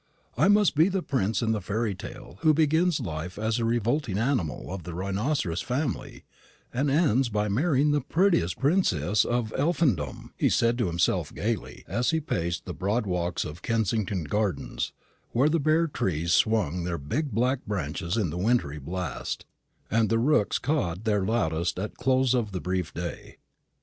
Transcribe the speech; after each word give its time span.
"I 0.35 0.47
must 0.47 0.73
be 0.73 0.89
the 0.89 1.03
prince 1.03 1.43
in 1.43 1.51
the 1.51 1.61
fairy 1.61 1.93
tale 1.93 2.39
who 2.41 2.55
begins 2.55 2.99
life 2.99 3.37
as 3.37 3.59
a 3.59 3.65
revolting 3.65 4.17
animal 4.17 4.73
of 4.73 4.81
the 4.81 4.95
rhinoceros 4.95 5.61
family, 5.61 6.25
and 6.73 6.89
ends 6.89 7.29
by 7.29 7.47
marrying 7.47 7.91
the 7.91 8.01
prettiest 8.01 8.57
princess 8.59 9.25
in 9.25 9.51
Elfindom," 9.55 10.33
he 10.39 10.49
said 10.49 10.79
to 10.79 10.87
himself 10.87 11.31
gaily, 11.31 11.85
is 11.87 12.09
he 12.09 12.19
paced 12.19 12.65
the 12.65 12.73
broad 12.73 13.05
walks 13.05 13.45
of 13.45 13.61
Kensington 13.61 14.23
gardens, 14.23 14.91
where 15.33 15.49
the 15.49 15.59
bare 15.59 15.85
trees 15.85 16.33
swung 16.33 16.83
their 16.83 16.97
big 16.97 17.29
black 17.29 17.63
branches 17.67 18.17
in 18.17 18.31
the 18.31 18.39
wintry 18.39 18.79
blast, 18.79 19.45
and 19.91 20.09
the 20.09 20.17
rooks 20.17 20.57
cawed 20.57 21.03
their 21.03 21.23
loudest 21.23 21.77
at 21.77 21.93
close 21.95 22.33
of 22.33 22.53
the 22.53 22.59
brief 22.59 22.91
day. 22.91 23.37